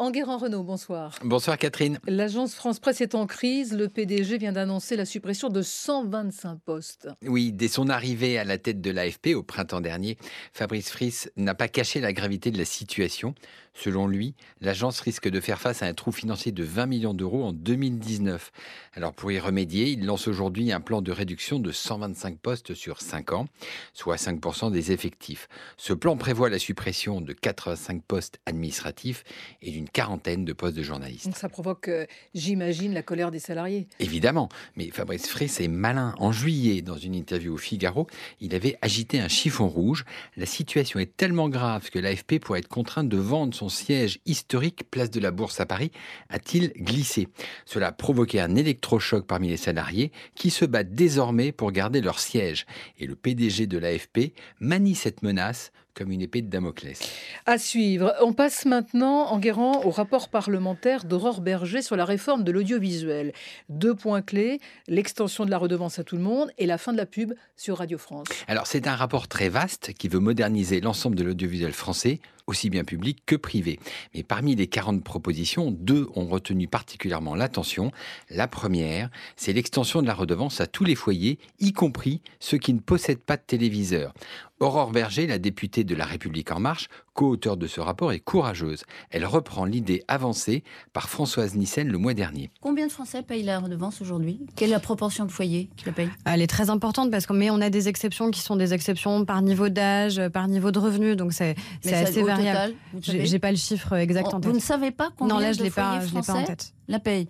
[0.00, 1.18] Enguerrand Renault, bonsoir.
[1.24, 1.98] Bonsoir Catherine.
[2.06, 3.76] L'agence France Presse est en crise.
[3.76, 7.08] Le PDG vient d'annoncer la suppression de 125 postes.
[7.26, 10.16] Oui, dès son arrivée à la tête de l'AFP au printemps dernier,
[10.52, 13.34] Fabrice Fris n'a pas caché la gravité de la situation.
[13.78, 17.44] Selon lui, l'agence risque de faire face à un trou financier de 20 millions d'euros
[17.44, 18.50] en 2019.
[18.94, 23.00] Alors pour y remédier, il lance aujourd'hui un plan de réduction de 125 postes sur
[23.00, 23.46] 5 ans,
[23.94, 25.48] soit 5% des effectifs.
[25.76, 29.22] Ce plan prévoit la suppression de 85 postes administratifs
[29.62, 31.26] et d'une quarantaine de postes de journalistes.
[31.26, 32.04] Donc ça provoque, euh,
[32.34, 33.86] j'imagine, la colère des salariés.
[34.00, 36.16] Évidemment, mais Fabrice Fris est malin.
[36.18, 38.08] En juillet, dans une interview au Figaro,
[38.40, 40.04] il avait agité un chiffon rouge.
[40.36, 44.90] La situation est tellement grave que l'AFP pourrait être contrainte de vendre son siège historique,
[44.90, 45.90] place de la Bourse à Paris,
[46.28, 47.28] a-t-il glissé.
[47.64, 52.18] Cela a provoqué un électrochoc parmi les salariés qui se battent désormais pour garder leur
[52.18, 52.66] siège.
[52.98, 57.00] Et le PDG de l'AFP manie cette menace comme une épée de Damoclès.
[57.44, 58.14] À suivre.
[58.22, 63.32] On passe maintenant, en guérant, au rapport parlementaire d'Aurore Berger sur la réforme de l'audiovisuel.
[63.68, 66.98] Deux points clés, l'extension de la redevance à tout le monde et la fin de
[66.98, 68.28] la pub sur Radio France.
[68.46, 72.84] Alors c'est un rapport très vaste qui veut moderniser l'ensemble de l'audiovisuel français, aussi bien
[72.84, 73.78] public que privé.
[74.14, 77.92] Mais parmi les 40 propositions, deux ont retenu particulièrement l'attention.
[78.30, 82.72] La première, c'est l'extension de la redevance à tous les foyers, y compris ceux qui
[82.72, 84.14] ne possèdent pas de téléviseur.
[84.60, 88.82] Aurore Berger, la députée de La République En Marche, co-auteure de ce rapport, est courageuse.
[89.10, 92.50] Elle reprend l'idée avancée par Françoise Nissen le mois dernier.
[92.60, 94.40] Combien de Français payent la redevance aujourd'hui?
[94.56, 96.10] Quelle est la proportion de foyers qui la payent?
[96.24, 99.24] Elle est très importante parce que mais on a des exceptions qui sont des exceptions
[99.24, 102.74] par niveau d'âge, par niveau de revenu, donc c'est assez variable.
[103.00, 104.50] J'ai pas le chiffre exact en tête.
[104.50, 106.74] Vous ne savez pas combien non, là, je de foyers pas, français pas en tête.
[106.88, 107.28] la payent?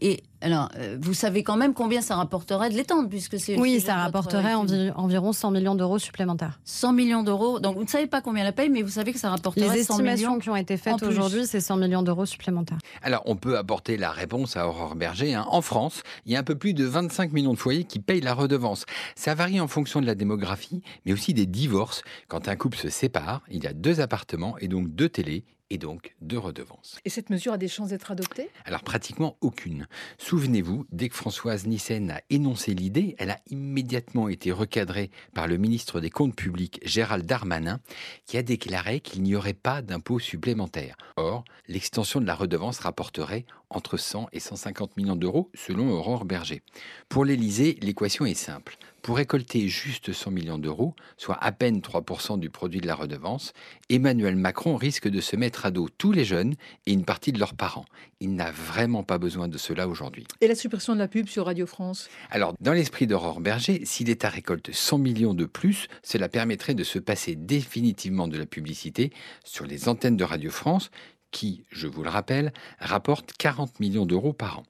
[0.00, 3.58] Et alors, euh, vous savez quand même combien ça rapporterait de l'étendre, puisque c'est.
[3.58, 6.60] Oui, ça rapporterait environ 100 millions d'euros supplémentaires.
[6.64, 7.58] 100 millions d'euros.
[7.58, 9.82] Donc, vous ne savez pas combien la paye, mais vous savez que ça rapporterait Les
[9.82, 10.04] 100 millions.
[10.04, 12.78] Les estimations qui ont été faites aujourd'hui, c'est 100 millions d'euros supplémentaires.
[13.02, 15.34] Alors, on peut apporter la réponse à Aurore Berger.
[15.34, 15.46] Hein.
[15.48, 18.20] En France, il y a un peu plus de 25 millions de foyers qui payent
[18.20, 18.84] la redevance.
[19.14, 22.02] Ça varie en fonction de la démographie, mais aussi des divorces.
[22.28, 25.78] Quand un couple se sépare, il y a deux appartements et donc deux télés et
[25.78, 26.98] donc de redevances.
[27.04, 28.50] Et cette mesure a des chances d'être adoptée?
[28.64, 29.86] Alors pratiquement aucune.
[30.18, 35.56] Souvenez-vous, dès que Françoise Nissen a énoncé l'idée, elle a immédiatement été recadrée par le
[35.56, 37.80] ministre des Comptes publics Gérald Darmanin,
[38.26, 40.96] qui a déclaré qu'il n'y aurait pas d'impôt supplémentaire.
[41.16, 46.62] Or, l'extension de la redevance rapporterait entre 100 et 150 millions d'euros selon Aurore Berger.
[47.08, 48.76] Pour l'Élysée, l'équation est simple.
[49.06, 53.52] Pour récolter juste 100 millions d'euros, soit à peine 3% du produit de la redevance,
[53.88, 56.56] Emmanuel Macron risque de se mettre à dos tous les jeunes
[56.86, 57.84] et une partie de leurs parents.
[58.18, 60.26] Il n'a vraiment pas besoin de cela aujourd'hui.
[60.40, 62.08] Et la suppression de la pub sur Radio France?
[62.32, 66.82] Alors, dans l'esprit d'Aurore Berger, si l'État récolte 100 millions de plus, cela permettrait de
[66.82, 69.12] se passer définitivement de la publicité
[69.44, 70.90] sur les antennes de Radio France
[71.30, 74.62] qui, je vous le rappelle, rapporte 40 millions d'euros par an.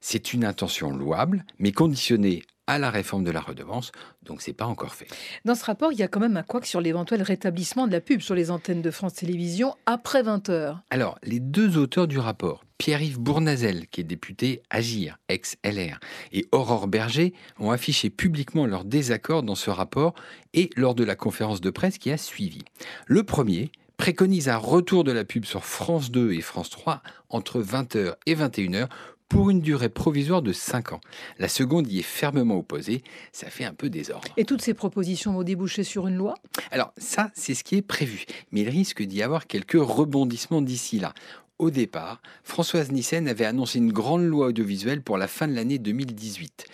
[0.00, 4.66] C'est une intention louable, mais conditionnée à la réforme de la redevance, donc c'est pas
[4.66, 5.06] encore fait.
[5.44, 8.00] Dans ce rapport, il y a quand même un couac sur l'éventuel rétablissement de la
[8.00, 10.80] pub sur les antennes de France Télévisions après 20 heures.
[10.90, 15.98] Alors, les deux auteurs du rapport, Pierre-Yves Bournazel, qui est député Agir, ex-LR,
[16.32, 20.14] et Aurore Berger, ont affiché publiquement leur désaccord dans ce rapport
[20.54, 22.62] et lors de la conférence de presse qui a suivi.
[23.06, 27.62] Le premier, préconise un retour de la pub sur France 2 et France 3 entre
[27.62, 28.88] 20h et 21h
[29.28, 31.00] pour une durée provisoire de 5 ans.
[31.38, 34.28] La seconde y est fermement opposée, ça fait un peu désordre.
[34.36, 36.34] Et toutes ces propositions vont déboucher sur une loi?
[36.70, 40.98] Alors ça, c'est ce qui est prévu, mais il risque d'y avoir quelques rebondissements d'ici
[40.98, 41.12] là.
[41.58, 45.78] Au départ, Françoise Nissen avait annoncé une grande loi audiovisuelle pour la fin de l'année
[45.78, 46.66] 2018.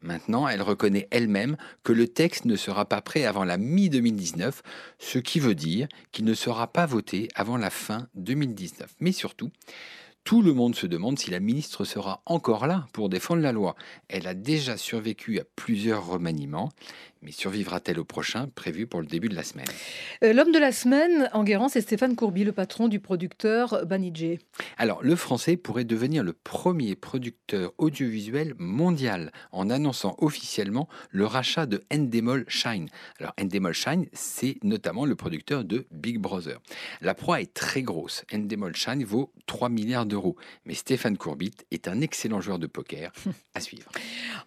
[0.00, 4.60] Maintenant, elle reconnaît elle-même que le texte ne sera pas prêt avant la mi-2019,
[5.00, 8.94] ce qui veut dire qu'il ne sera pas voté avant la fin 2019.
[9.00, 9.50] Mais surtout,
[10.24, 13.76] tout le monde se demande si la ministre sera encore là pour défendre la loi.
[14.08, 16.68] Elle a déjà survécu à plusieurs remaniements,
[17.22, 19.66] mais survivra-t-elle au prochain, prévu pour le début de la semaine?
[20.22, 24.38] Euh, L'homme de la semaine, en Guérant, c'est Stéphane Courby, le patron du producteur Banijé.
[24.76, 31.64] Alors, le français pourrait devenir le premier producteur audiovisuel mondial en annonçant officiellement le rachat
[31.64, 32.88] de Endemol Shine.
[33.18, 36.60] Alors, Endemol Shine, c'est notamment le producteur de Big Brother.
[37.00, 38.24] La proie est très grosse.
[38.32, 40.17] Endemol Shine vaut 3 milliards d'euros.
[40.64, 43.12] Mais Stéphane Courbit est un excellent joueur de poker
[43.54, 43.90] à suivre.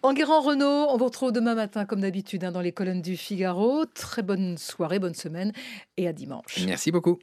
[0.02, 3.84] Enguerrand Renault, on vous retrouve demain matin comme d'habitude hein, dans les colonnes du Figaro.
[3.86, 5.52] Très bonne soirée, bonne semaine
[5.96, 6.64] et à dimanche.
[6.66, 7.18] Merci beaucoup.